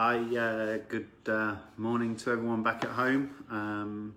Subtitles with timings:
[0.00, 3.34] Hi, uh, good uh, morning to everyone back at home.
[3.50, 4.14] Um,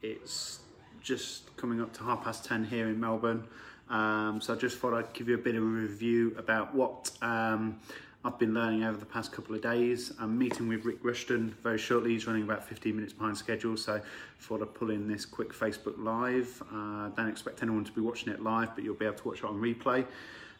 [0.00, 0.60] it's
[1.02, 3.42] just coming up to half past 10 here in Melbourne.
[3.90, 7.10] Um, so I just thought I'd give you a bit of a review about what
[7.22, 7.80] um,
[8.24, 10.12] I've been learning over the past couple of days.
[10.20, 12.10] I'm meeting with Rick Rushton very shortly.
[12.10, 14.00] He's running about 15 minutes behind schedule, so I
[14.38, 16.62] thought I'd pull in this quick Facebook Live.
[16.72, 19.38] Uh, don't expect anyone to be watching it live, but you'll be able to watch
[19.38, 20.06] it on replay.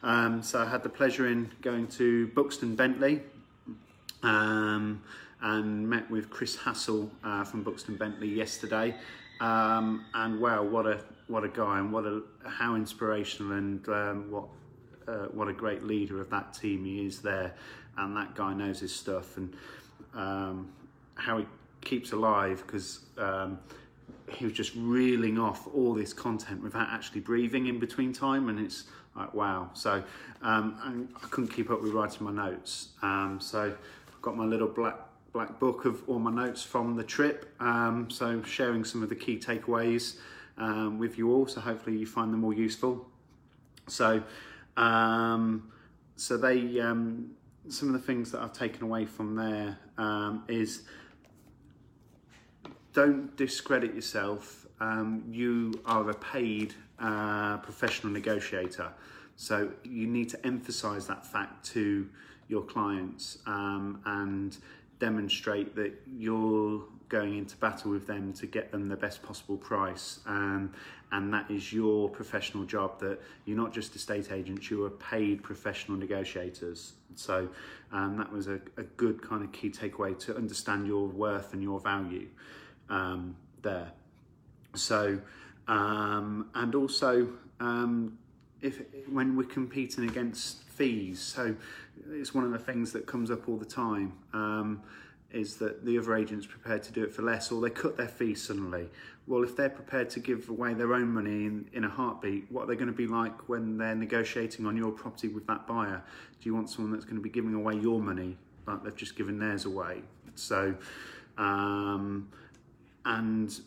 [0.03, 3.21] Um, so I had the pleasure in going to Buxton Bentleigh
[4.23, 5.01] um,
[5.41, 8.95] and met with Chris Hassell uh, from Buxton Bentleigh yesterday.
[9.39, 14.31] Um, and wow, what a what a guy, and what a how inspirational, and um,
[14.31, 14.45] what
[15.07, 17.53] uh, what a great leader of that team he is there,
[17.97, 19.53] and that guy knows his stuff, and
[20.15, 20.71] um,
[21.15, 21.45] how he
[21.81, 23.59] keeps alive because um,
[24.29, 28.59] he was just reeling off all this content without actually breathing in between time, and
[28.59, 29.69] it's like wow.
[29.73, 30.03] So
[30.41, 33.75] um, I couldn't keep up with writing my notes, um, so
[34.27, 34.97] got my little black
[35.31, 37.49] black book of all my notes from the trip.
[37.61, 40.17] Um, so sharing some of the key takeaways
[40.57, 41.47] um, with you all.
[41.47, 43.07] So hopefully you find them all useful.
[43.87, 44.21] So,
[44.75, 45.71] um,
[46.17, 47.31] so they um,
[47.69, 50.81] some of the things that I've taken away from there um, is
[52.91, 54.65] don't discredit yourself.
[54.81, 58.89] Um, you are a paid uh, professional negotiator.
[59.37, 62.09] So you need to emphasize that fact to
[62.47, 64.57] your clients um, and
[64.99, 70.19] demonstrate that you're going into battle with them to get them the best possible price.
[70.25, 70.73] Um,
[71.11, 75.41] and that is your professional job that you're not just estate agents you are paid
[75.41, 76.93] professional negotiators.
[77.15, 77.47] So
[77.93, 81.63] um, that was a, a, good kind of key takeaway to understand your worth and
[81.63, 82.27] your value
[82.89, 83.91] um, there.
[84.75, 85.19] So
[85.69, 87.29] um, and also
[87.61, 88.17] um,
[88.61, 91.55] if when we're competing against fees so
[92.11, 94.81] it's one of the things that comes up all the time um,
[95.31, 98.07] is that the other agent's prepared to do it for less or they cut their
[98.07, 98.89] fees suddenly.
[99.27, 102.63] Well, if they're prepared to give away their own money in, in a heartbeat, what
[102.63, 106.01] are they going to be like when they're negotiating on your property with that buyer?
[106.39, 109.15] Do you want someone that's going to be giving away your money but they've just
[109.15, 110.01] given theirs away?
[110.35, 110.75] So,
[111.37, 112.29] um,
[113.05, 113.59] and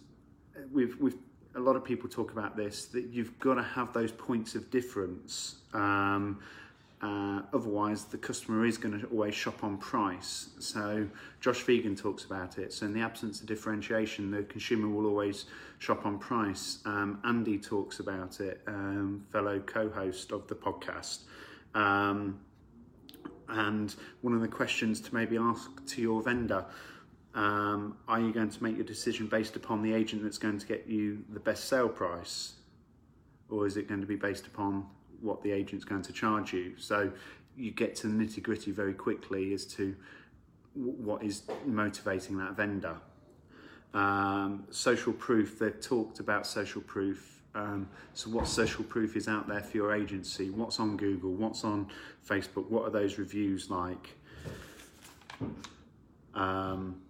[0.73, 1.17] we've, we've,
[1.57, 4.71] a lot of people talk about this that you've got to have those points of
[4.71, 5.57] difference.
[5.75, 6.41] Um,
[7.03, 10.51] uh, otherwise, the customer is going to always shop on price.
[10.59, 11.09] So,
[11.41, 12.73] Josh Phegan talks about it.
[12.73, 15.47] So, in the absence of differentiation, the consumer will always
[15.79, 16.81] shop on price.
[16.85, 21.21] Um, Andy talks about it, um, fellow co host of the podcast.
[21.75, 22.41] Um,
[23.49, 26.67] and one of the questions to maybe ask to your vendor
[27.35, 30.67] um, are you going to make your decision based upon the agent that's going to
[30.67, 32.55] get you the best sale price?
[33.49, 34.87] Or is it going to be based upon
[35.21, 36.75] what the agent's going to charge you.
[36.79, 37.11] So
[37.57, 39.95] you get to the nitty gritty very quickly as to
[40.75, 42.97] what is motivating that vendor.
[43.93, 47.43] Um, social proof, they've talked about social proof.
[47.55, 50.51] Um, so, what social proof is out there for your agency?
[50.51, 51.33] What's on Google?
[51.33, 51.89] What's on
[52.29, 52.71] Facebook?
[52.71, 54.17] What are those reviews like?
[56.35, 57.01] Um,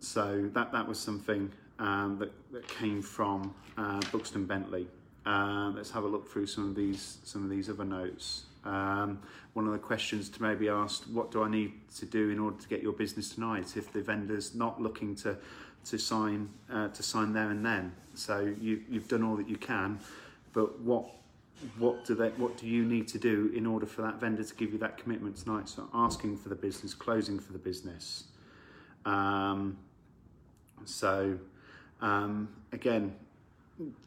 [0.00, 4.86] so, that, that was something um, that, that came from uh, Buxton Bentleigh.
[5.24, 8.44] Um, let's have a look through some of these some of these other notes.
[8.64, 9.20] Um,
[9.54, 12.60] one of the questions to maybe ask: What do I need to do in order
[12.60, 13.76] to get your business tonight?
[13.76, 15.36] If the vendor's not looking to
[15.84, 19.56] to sign uh, to sign there and then, so you you've done all that you
[19.56, 20.00] can,
[20.52, 21.08] but what
[21.78, 24.54] what do they what do you need to do in order for that vendor to
[24.54, 25.68] give you that commitment tonight?
[25.68, 28.24] So asking for the business, closing for the business.
[29.04, 29.78] Um,
[30.84, 31.38] so
[32.00, 33.14] um, again,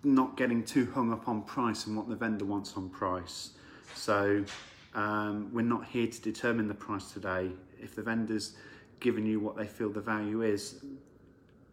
[0.03, 3.51] not getting too hung up on price and what the vendor wants on price.
[3.93, 4.43] So
[4.93, 7.51] um, we're not here to determine the price today.
[7.81, 8.55] If the vendor's
[8.99, 10.83] given you what they feel the value is,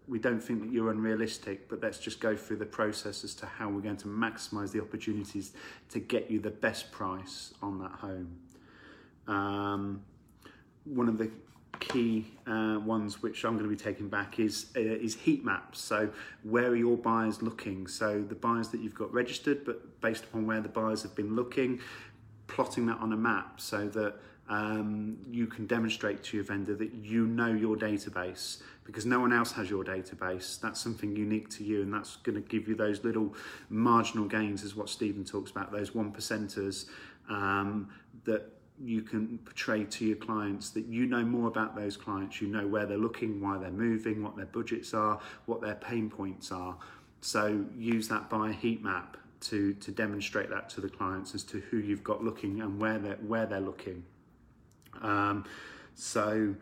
[0.09, 3.47] we don't think that you're unrealistic, but let's just go through the process as to
[3.47, 5.53] how we're going to maximize the opportunities
[5.91, 8.37] to get you the best price on that home.
[9.29, 10.03] Um,
[10.85, 11.31] one of the
[11.81, 15.81] key uh, ones which I'm going to be taking back is uh, is heat maps.
[15.81, 16.11] So
[16.43, 17.87] where are your buyers looking?
[17.87, 21.35] So the buyers that you've got registered, but based upon where the buyers have been
[21.35, 21.81] looking,
[22.47, 24.17] plotting that on a map so that
[24.49, 29.33] um, you can demonstrate to your vendor that you know your database because no one
[29.33, 30.61] else has your database.
[30.61, 33.35] That's something unique to you, and that's going to give you those little
[33.69, 36.87] marginal gains, is what Stephen talks about, those one percenters
[37.29, 37.89] um,
[38.25, 38.51] that
[38.83, 42.67] you can portray to your clients that you know more about those clients, you know
[42.67, 46.77] where they're looking, why they're moving, what their budgets are, what their pain points are.
[47.21, 51.61] So use that buyer heat map to, to demonstrate that to the clients as to
[51.61, 54.05] who you've got looking and where they're, where they're looking.
[55.01, 55.45] Um,
[55.95, 56.55] so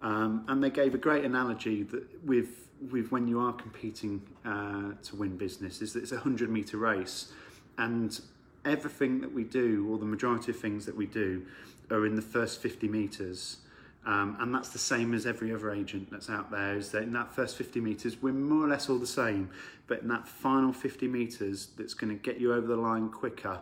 [0.00, 4.92] Um, and they gave a great analogy that with with when you are competing uh,
[5.02, 7.32] to win business is that it's a hundred meter race,
[7.76, 8.20] and
[8.64, 11.44] everything that we do, or the majority of things that we do,
[11.90, 13.58] are in the first fifty meters.
[14.06, 16.76] Um, and that's the same as every other agent that's out there.
[16.76, 19.50] Is that in that first 50 meters, we're more or less all the same,
[19.86, 23.60] but in that final 50 meters, that's going to get you over the line quicker,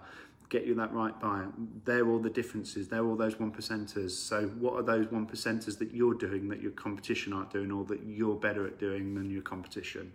[0.48, 1.46] get you that right buy.
[1.84, 2.87] They're all the differences.
[2.87, 4.10] They're all those one percenters.
[4.12, 7.84] So, what are those one percenters that you're doing that your competition aren't doing, or
[7.87, 10.12] that you're better at doing than your competition?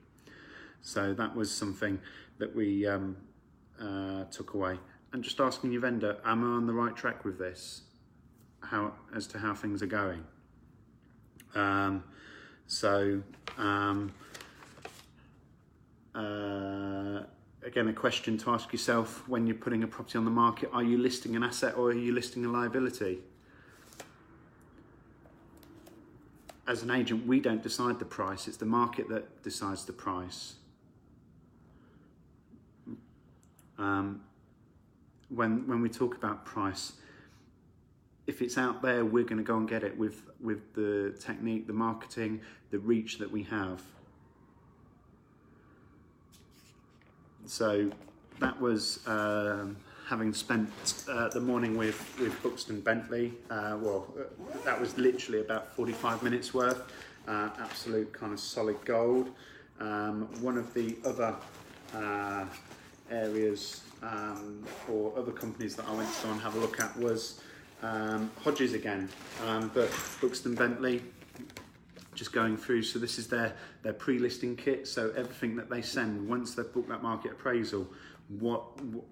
[0.81, 2.00] So that was something
[2.39, 3.16] that we um,
[3.81, 4.78] uh, took away.
[5.13, 7.81] And just asking your vendor, am I on the right track with this?
[8.62, 10.24] How as to how things are going.
[11.56, 12.04] Um,
[12.68, 13.22] so.
[13.57, 14.13] Um,
[16.13, 17.24] uh,
[17.63, 20.83] again, a question to ask yourself when you're putting a property on the market are
[20.83, 23.19] you listing an asset or are you listing a liability?
[26.68, 30.56] As an agent, we don't decide the price, it's the market that decides the price.
[33.81, 34.22] Um,
[35.30, 36.94] when, when we talk about price,
[38.28, 41.66] if it's out there, we're going to go and get it with, with the technique,
[41.66, 43.81] the marketing, the reach that we have.
[47.48, 47.92] So
[48.39, 49.75] that was um,
[50.07, 50.69] having spent
[51.10, 53.31] uh, the morning with, with Buxton Bentleigh.
[53.50, 54.13] Uh, well,
[54.63, 56.83] that was literally about 45 minutes worth.
[57.28, 59.31] Uh, absolute kind of solid gold.
[59.80, 61.36] Um, one of the other
[61.95, 62.45] uh,
[63.12, 67.42] areas um, or other companies that I went to and have a look at was
[67.84, 69.10] um, Hodges again,
[69.46, 69.90] um, but
[70.22, 71.00] Buxton Bentleigh
[72.13, 72.84] just going through.
[72.84, 74.88] So this is their, their pre-listing kit.
[74.88, 77.88] So everything that they send, once they've booked that market appraisal,
[78.40, 78.63] what,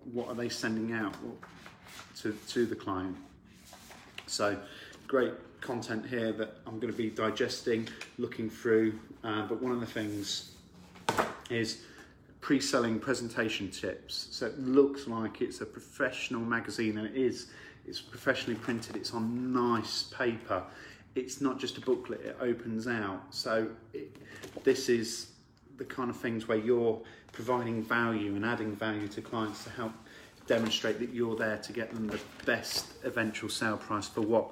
[0.06, 1.16] what are they sending out
[2.22, 3.18] to, to the client?
[4.28, 4.57] So
[5.07, 7.88] great content here that I'm going to be digesting,
[8.18, 9.00] looking through.
[9.24, 10.52] Uh, but one of the things
[11.50, 11.84] is
[12.41, 14.27] pre-selling presentation tips.
[14.31, 17.47] So it looks like it's a professional magazine and it is.
[17.86, 20.63] It's professionally printed, it's on nice paper
[21.15, 23.21] it's not just a booklet, it opens out.
[23.31, 24.15] So it,
[24.63, 25.31] this is
[25.77, 27.01] the kind of things where you're
[27.31, 29.94] providing value and adding value to clients to help
[30.47, 34.51] demonstrate that you're there to get them the best eventual sale price for what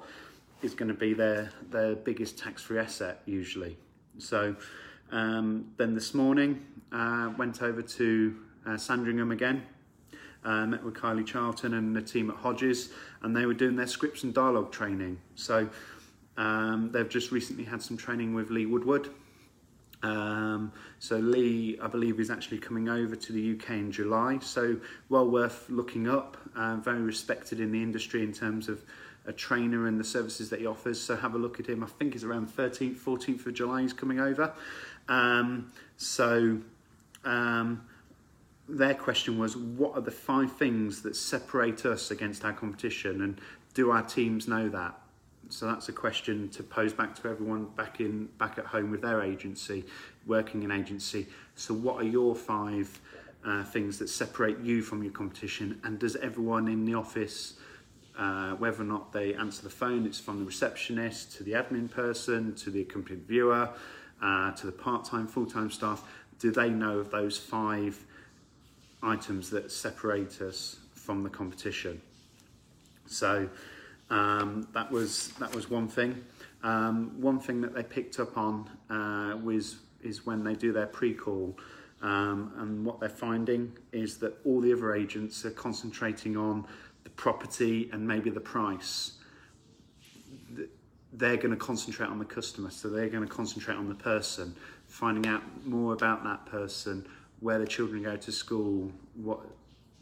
[0.62, 3.76] is going to be their, their biggest tax-free asset usually.
[4.18, 4.56] So
[5.10, 9.62] um, then this morning, uh, went over to uh, Sandringham again,
[10.44, 12.90] uh, met with Kylie Charlton and the team at Hodges,
[13.22, 15.18] and they were doing their scripts and dialogue training.
[15.34, 15.68] So
[16.36, 19.08] um, they've just recently had some training with Lee Woodward.
[20.02, 24.38] Um, so Lee, I believe, is actually coming over to the UK in July.
[24.40, 24.76] So
[25.08, 26.36] well worth looking up.
[26.56, 28.84] Uh, very respected in the industry in terms of
[29.28, 31.00] a trainer and the services that he offers.
[31.00, 31.84] So have a look at him.
[31.84, 33.82] I think it's around 13th, 14th of July.
[33.82, 34.52] He's coming over.
[35.08, 36.58] Um, so
[37.24, 37.86] um,
[38.68, 43.40] their question was, what are the five things that separate us against our competition, and
[43.74, 44.98] do our teams know that?
[45.48, 49.02] so that's a question to pose back to everyone back in back at home with
[49.02, 49.84] their agency,
[50.26, 51.26] working in agency.
[51.54, 53.00] So what are your five
[53.44, 55.80] uh, things that separate you from your competition?
[55.84, 57.54] And does everyone in the office,
[58.18, 61.90] uh, whether or not they answer the phone, it's from the receptionist to the admin
[61.90, 63.70] person to the accompanied viewer
[64.20, 66.02] uh, to the part-time, full-time staff,
[66.38, 68.04] do they know of those five
[69.02, 72.00] items that separate us from the competition?
[73.06, 73.48] So.
[74.10, 76.24] Um, that was that was one thing.
[76.62, 80.86] Um, one thing that they picked up on uh, was is when they do their
[80.86, 81.56] pre-call,
[82.02, 86.66] um, and what they're finding is that all the other agents are concentrating on
[87.08, 89.12] the property and maybe the price.
[91.12, 94.54] They're going to concentrate on the customer, so they're going to concentrate on the person,
[94.86, 97.06] finding out more about that person,
[97.40, 99.40] where the children go to school, what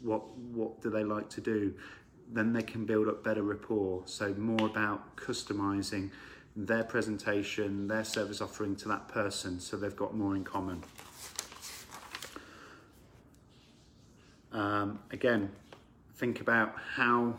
[0.01, 1.73] what what do they like to do
[2.29, 4.03] then they can build up better rapport.
[4.05, 6.11] So more about customizing
[6.55, 10.83] their presentation, their service offering to that person so they've got more in common.
[14.51, 15.51] Um, again,
[16.17, 17.35] think about how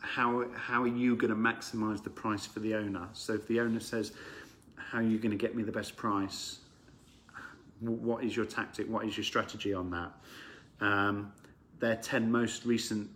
[0.00, 3.08] how how are you going to maximize the price for the owner?
[3.12, 4.12] So if the owner says,
[4.76, 6.58] "How are you going to get me the best price?"
[7.80, 8.88] What is your tactic?
[8.88, 10.12] What is your strategy on that?
[10.80, 11.32] Um,
[11.78, 13.08] their ten most recent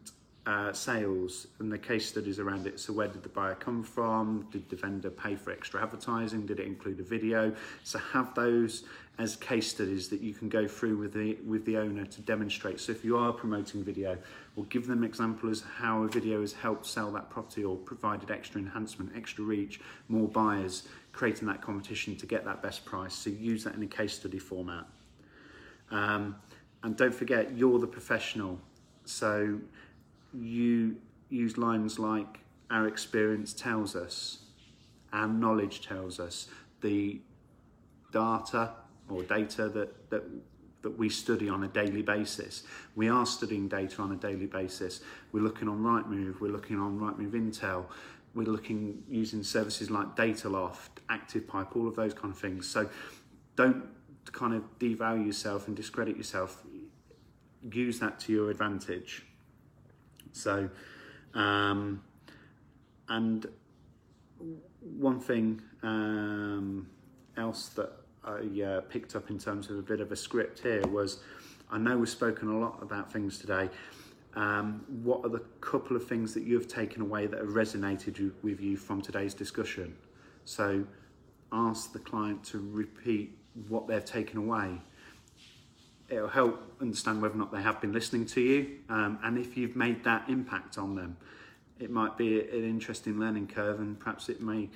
[0.46, 2.80] uh, sales and the case studies around it.
[2.80, 4.48] So where did the buyer come from?
[4.50, 6.46] Did the vendor pay for extra advertising?
[6.46, 7.54] Did it include a video?
[7.84, 8.84] So have those
[9.18, 12.80] as case studies that you can go through with the with the owner to demonstrate.
[12.80, 14.18] So if you are promoting video,
[14.56, 18.60] or give them examples how a video has helped sell that property or provided extra
[18.60, 23.14] enhancement, extra reach, more buyers, creating that competition to get that best price.
[23.14, 24.86] So use that in a case study format.
[25.90, 26.36] Um,
[26.82, 28.58] and don't forget, you're the professional.
[29.04, 29.60] So
[30.34, 30.96] you
[31.28, 34.38] use lines like our experience tells us,
[35.12, 36.48] our knowledge tells us,
[36.80, 37.20] the
[38.12, 38.70] data
[39.08, 40.24] or data that, that,
[40.82, 42.64] that we study on a daily basis.
[42.94, 45.00] We are studying data on a daily basis.
[45.32, 47.86] We're looking on Rightmove, we're looking on Rightmove Intel,
[48.34, 52.68] we're looking using services like Dataloft, ActivePipe, all of those kind of things.
[52.68, 52.88] So
[53.56, 53.84] don't
[54.30, 56.62] kind of devalue yourself and discredit yourself.
[57.70, 59.24] Use that to your advantage.
[60.32, 60.68] So,
[61.34, 62.02] um,
[63.08, 63.46] and
[64.80, 66.88] one thing um,
[67.36, 67.92] else that
[68.24, 71.18] I uh, picked up in terms of a bit of a script here was
[71.70, 73.68] I know we've spoken a lot about things today.
[74.34, 78.60] Um, what are the couple of things that you've taken away that have resonated with
[78.60, 79.94] you from today's discussion?
[80.44, 80.84] So
[81.52, 83.36] ask the client to repeat
[83.68, 84.80] what they've taken away
[86.12, 89.56] it'll help understand whether or not they have been listening to you um, and if
[89.56, 91.16] you've made that impact on them.
[91.80, 94.68] It might be an interesting learning curve, and perhaps it may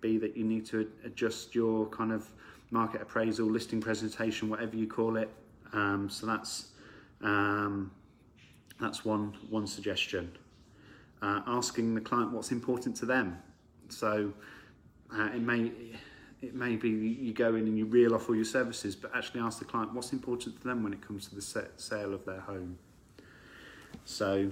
[0.00, 2.28] be that you need to adjust your kind of
[2.70, 5.30] market appraisal, listing presentation, whatever you call it.
[5.72, 6.68] Um, so that's
[7.22, 7.90] um,
[8.80, 10.30] that's one one suggestion.
[11.20, 13.38] Uh, asking the client what's important to them.
[13.88, 14.32] So
[15.12, 15.72] uh, it may
[16.42, 19.40] it may be you go in and you reel off all your services, but actually
[19.40, 22.40] ask the client what's important to them when it comes to the sale of their
[22.40, 22.76] home.
[24.04, 24.50] So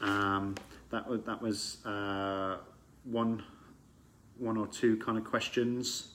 [0.00, 0.56] um,
[0.90, 2.58] that was that was uh,
[3.04, 3.44] one
[4.38, 6.08] one or two kind of questions.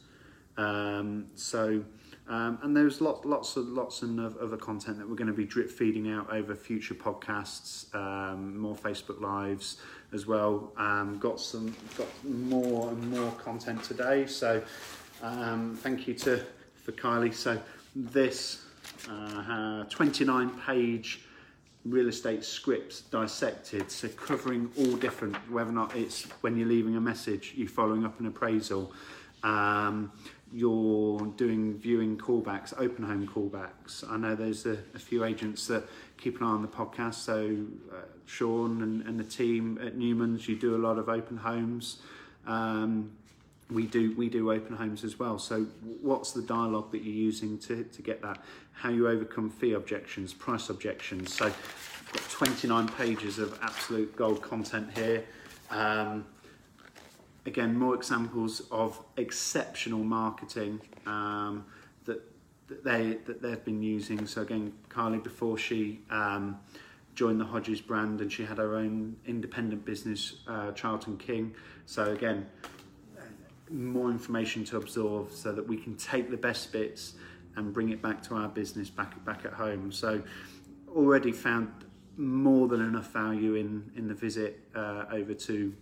[0.58, 1.84] Um, so
[2.28, 5.46] um, and there's lot, lots of lots of other content that we're going to be
[5.46, 9.78] drip feeding out over future podcasts, um, more Facebook lives
[10.12, 10.74] as well.
[10.76, 14.26] Um, got some got more and more content today.
[14.26, 14.64] So
[15.22, 16.44] um, thank you to
[16.84, 17.34] for Kylie.
[17.34, 17.60] So
[17.96, 18.64] this
[19.10, 21.22] uh, 29 page
[21.86, 26.96] real estate scripts dissected, so covering all different, whether or not it's when you're leaving
[26.96, 28.92] a message, you're following up an appraisal,
[29.44, 30.12] um,
[30.52, 34.10] you're doing viewing callbacks, open home callbacks.
[34.10, 35.84] I know there's a, a few agents that
[36.18, 37.56] keep an eye on the podcast, so
[37.92, 41.98] uh, Sean and, and the team at Newman's, you do a lot of open homes.
[42.48, 43.12] Um,
[43.70, 45.40] we do we do open homes as well.
[45.40, 45.64] So
[46.02, 48.44] what's the dialogue that you're using to, to get that?
[48.74, 51.34] How you overcome fee objections, price objections.
[51.34, 55.26] So I've got 29 pages of absolute gold content here.
[55.72, 56.26] Um,
[57.46, 61.66] again, more examples of exceptional marketing um,
[62.06, 62.22] that,
[62.68, 64.28] that they that they've been using.
[64.28, 66.60] So again, Carly before she um,
[67.16, 71.56] joined the Hodges brand and she had her own independent business, uh, Charlton King.
[71.88, 72.46] So again
[73.70, 77.16] more information to absorb so that we can take the best bits
[77.56, 79.92] and bring it back to our business back back at home.
[79.92, 80.22] So
[80.96, 81.70] already found
[82.18, 85.74] more than enough value in in the visit uh, over to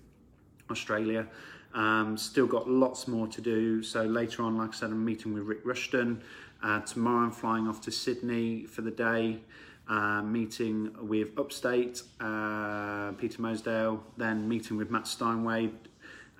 [0.69, 1.27] Australia.
[1.73, 3.81] Um, still got lots more to do.
[3.81, 6.21] So later on, like I said, I'm meeting with Rick Rushton.
[6.61, 9.39] Uh, tomorrow I'm flying off to Sydney for the day.
[9.85, 15.71] Uh, meeting with Upstate, uh, Peter Mosdale, then meeting with Matt Steinway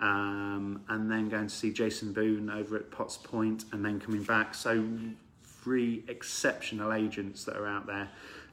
[0.03, 4.21] um, and then going to see Jason Boone over at Potts Point, and then coming
[4.23, 4.53] back.
[4.53, 4.85] So
[5.45, 8.09] three exceptional agents that are out there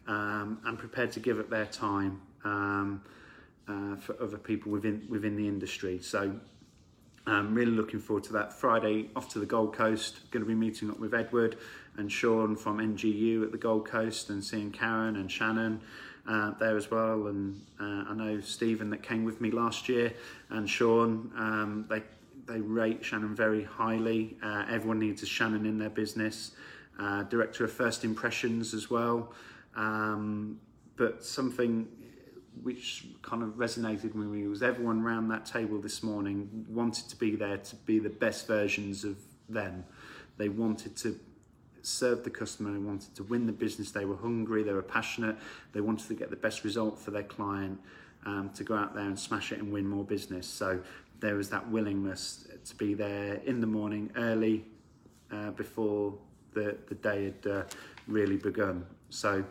[0.06, 3.02] um, and prepared to give up their time um,
[3.66, 5.98] uh, for other people within within the industry.
[6.00, 6.32] So
[7.26, 8.52] I'm really looking forward to that.
[8.52, 11.56] Friday off to the Gold Coast, going to be meeting up with Edward
[11.96, 15.80] and Sean from NGU at the Gold Coast and seeing Karen and Shannon
[16.30, 17.26] uh, there as well.
[17.26, 20.12] And uh, I know Stephen that came with me last year
[20.48, 22.02] and Sean, um, they,
[22.46, 24.36] they rate Shannon very highly.
[24.42, 26.52] Uh, everyone needs a Shannon in their business.
[26.98, 29.32] Uh, director of First Impressions as well.
[29.74, 30.60] Um,
[30.96, 31.88] but something
[32.62, 37.16] which kind of resonated with me was everyone around that table this morning wanted to
[37.16, 39.16] be there to be the best versions of
[39.48, 39.84] them.
[40.36, 41.18] They wanted to
[41.86, 45.36] served the customer, and wanted to win the business, they were hungry, they were passionate,
[45.72, 47.78] they wanted to get the best result for their client,
[48.26, 50.46] um, to go out there and smash it and win more business.
[50.46, 50.80] So
[51.20, 54.64] there was that willingness to be there in the morning early
[55.30, 56.14] uh, before
[56.52, 57.62] the, the day had uh,
[58.06, 58.84] really begun.
[59.10, 59.44] So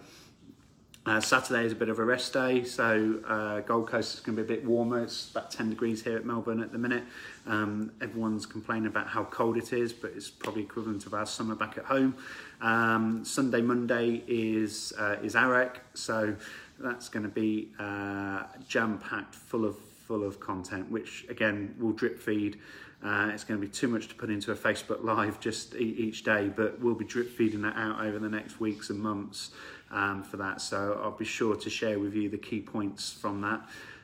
[1.06, 4.38] Uh, Saturday is a bit of a rest day, so uh, Gold Coast is going
[4.38, 5.02] to be a bit warmer.
[5.02, 7.04] It's about 10 degrees here at Melbourne at the minute.
[7.48, 11.56] Um, everyone's complaining about how cold it is, but it's probably equivalent to our summer
[11.56, 12.16] back at home.
[12.62, 16.36] Um, Sunday, Monday is uh, is AREC, so
[16.80, 21.94] that's going to be uh, jam packed, full of full of content, which again will
[21.94, 22.60] drip feed.
[23.02, 25.96] Uh, it's going to be too much to put into a Facebook Live just e-
[25.98, 29.52] each day, but we'll be drip feeding that out over the next weeks and months
[29.92, 30.62] um, for that.
[30.62, 33.62] So I'll be sure to share with you the key points from that.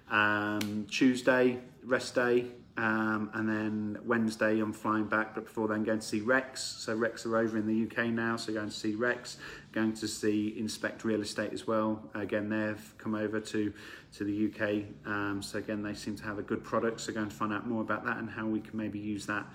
[0.09, 5.99] Um, Tuesday, rest day, um, and then Wednesday, I'm flying back, but before then, going
[5.99, 6.61] to see Rex.
[6.61, 9.37] So Rex are over in the UK now, so going to see Rex.
[9.71, 12.03] Going to see Inspect Real Estate as well.
[12.13, 13.73] Again, they've come over to
[14.17, 14.83] to the UK.
[15.05, 17.01] Um, so again, they seem to have a good product.
[17.01, 19.45] So going to find out more about that and how we can maybe use that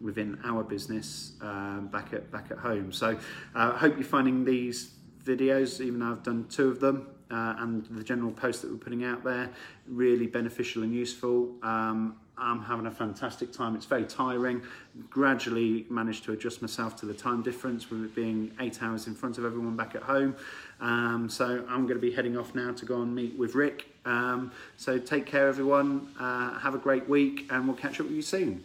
[0.00, 2.92] within our business um, back at back at home.
[2.92, 3.18] So
[3.54, 4.92] I uh, hope you're finding these
[5.24, 7.08] videos, even though I've done two of them.
[7.30, 9.48] Uh, and the general post that we're putting out there
[9.86, 11.54] really beneficial and useful.
[11.62, 13.76] Um, I'm having a fantastic time.
[13.76, 14.62] It's very tiring.
[15.10, 19.14] Gradually managed to adjust myself to the time difference with it being eight hours in
[19.14, 20.34] front of everyone back at home.
[20.80, 23.86] Um, so I'm going to be heading off now to go and meet with Rick.
[24.06, 26.08] Um, so take care, everyone.
[26.18, 28.64] Uh, have a great week, and we'll catch up with you soon.